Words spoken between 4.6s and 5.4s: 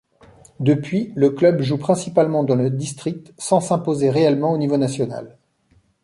national.